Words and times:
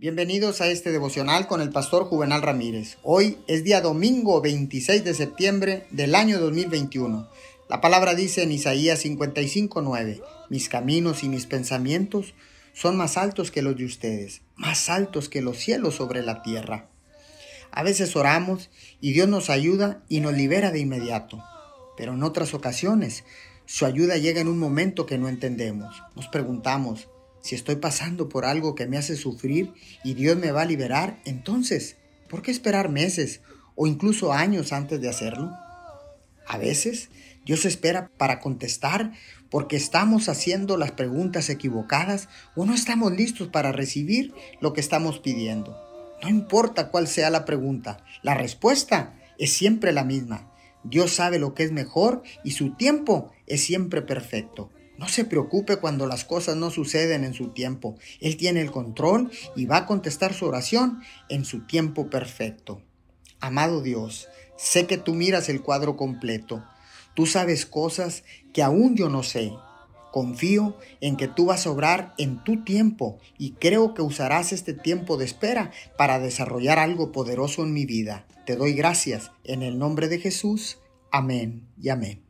Bienvenidos 0.00 0.62
a 0.62 0.68
este 0.68 0.92
devocional 0.92 1.46
con 1.46 1.60
el 1.60 1.68
pastor 1.68 2.04
Juvenal 2.04 2.40
Ramírez. 2.40 2.96
Hoy 3.02 3.36
es 3.46 3.64
día 3.64 3.82
domingo 3.82 4.40
26 4.40 5.04
de 5.04 5.12
septiembre 5.12 5.86
del 5.90 6.14
año 6.14 6.40
2021. 6.40 7.28
La 7.68 7.82
palabra 7.82 8.14
dice 8.14 8.42
en 8.42 8.50
Isaías 8.50 9.04
55:9, 9.04 10.22
mis 10.48 10.70
caminos 10.70 11.22
y 11.22 11.28
mis 11.28 11.44
pensamientos 11.44 12.32
son 12.72 12.96
más 12.96 13.18
altos 13.18 13.50
que 13.50 13.60
los 13.60 13.76
de 13.76 13.84
ustedes, 13.84 14.40
más 14.56 14.88
altos 14.88 15.28
que 15.28 15.42
los 15.42 15.58
cielos 15.58 15.96
sobre 15.96 16.22
la 16.22 16.40
tierra. 16.40 16.88
A 17.70 17.82
veces 17.82 18.16
oramos 18.16 18.70
y 19.02 19.12
Dios 19.12 19.28
nos 19.28 19.50
ayuda 19.50 20.02
y 20.08 20.20
nos 20.20 20.32
libera 20.32 20.70
de 20.70 20.78
inmediato, 20.78 21.44
pero 21.98 22.14
en 22.14 22.22
otras 22.22 22.54
ocasiones 22.54 23.24
su 23.66 23.84
ayuda 23.84 24.16
llega 24.16 24.40
en 24.40 24.48
un 24.48 24.58
momento 24.58 25.04
que 25.04 25.18
no 25.18 25.28
entendemos. 25.28 26.02
Nos 26.16 26.26
preguntamos, 26.28 27.08
si 27.40 27.54
estoy 27.54 27.76
pasando 27.76 28.28
por 28.28 28.44
algo 28.44 28.74
que 28.74 28.86
me 28.86 28.98
hace 28.98 29.16
sufrir 29.16 29.72
y 30.04 30.14
Dios 30.14 30.36
me 30.36 30.52
va 30.52 30.62
a 30.62 30.66
liberar, 30.66 31.20
entonces, 31.24 31.96
¿por 32.28 32.42
qué 32.42 32.50
esperar 32.50 32.88
meses 32.88 33.40
o 33.74 33.86
incluso 33.86 34.32
años 34.32 34.72
antes 34.72 35.00
de 35.00 35.08
hacerlo? 35.08 35.50
A 36.46 36.58
veces 36.58 37.10
Dios 37.44 37.64
espera 37.64 38.10
para 38.16 38.40
contestar 38.40 39.12
porque 39.50 39.76
estamos 39.76 40.28
haciendo 40.28 40.76
las 40.76 40.92
preguntas 40.92 41.48
equivocadas 41.48 42.28
o 42.54 42.66
no 42.66 42.74
estamos 42.74 43.12
listos 43.12 43.48
para 43.48 43.72
recibir 43.72 44.34
lo 44.60 44.72
que 44.72 44.80
estamos 44.80 45.18
pidiendo. 45.18 45.76
No 46.22 46.28
importa 46.28 46.90
cuál 46.90 47.08
sea 47.08 47.30
la 47.30 47.44
pregunta, 47.44 48.04
la 48.22 48.34
respuesta 48.34 49.14
es 49.38 49.52
siempre 49.52 49.92
la 49.92 50.04
misma. 50.04 50.52
Dios 50.84 51.12
sabe 51.12 51.38
lo 51.38 51.54
que 51.54 51.62
es 51.62 51.72
mejor 51.72 52.22
y 52.44 52.52
su 52.52 52.74
tiempo 52.74 53.32
es 53.46 53.62
siempre 53.62 54.02
perfecto. 54.02 54.70
No 55.00 55.08
se 55.08 55.24
preocupe 55.24 55.78
cuando 55.78 56.06
las 56.06 56.26
cosas 56.26 56.56
no 56.56 56.70
suceden 56.70 57.24
en 57.24 57.32
su 57.32 57.54
tiempo. 57.54 57.96
Él 58.20 58.36
tiene 58.36 58.60
el 58.60 58.70
control 58.70 59.30
y 59.56 59.64
va 59.64 59.78
a 59.78 59.86
contestar 59.86 60.34
su 60.34 60.44
oración 60.44 61.00
en 61.30 61.46
su 61.46 61.60
tiempo 61.60 62.10
perfecto. 62.10 62.82
Amado 63.40 63.80
Dios, 63.80 64.28
sé 64.58 64.86
que 64.86 64.98
tú 64.98 65.14
miras 65.14 65.48
el 65.48 65.62
cuadro 65.62 65.96
completo. 65.96 66.62
Tú 67.14 67.24
sabes 67.24 67.64
cosas 67.64 68.24
que 68.52 68.62
aún 68.62 68.94
yo 68.94 69.08
no 69.08 69.22
sé. 69.22 69.54
Confío 70.12 70.76
en 71.00 71.16
que 71.16 71.28
tú 71.28 71.46
vas 71.46 71.66
a 71.66 71.70
obrar 71.70 72.12
en 72.18 72.44
tu 72.44 72.62
tiempo 72.62 73.20
y 73.38 73.52
creo 73.52 73.94
que 73.94 74.02
usarás 74.02 74.52
este 74.52 74.74
tiempo 74.74 75.16
de 75.16 75.24
espera 75.24 75.70
para 75.96 76.18
desarrollar 76.18 76.78
algo 76.78 77.10
poderoso 77.10 77.62
en 77.62 77.72
mi 77.72 77.86
vida. 77.86 78.26
Te 78.44 78.54
doy 78.54 78.74
gracias 78.74 79.32
en 79.44 79.62
el 79.62 79.78
nombre 79.78 80.08
de 80.08 80.18
Jesús. 80.18 80.76
Amén 81.10 81.66
y 81.80 81.88
amén. 81.88 82.29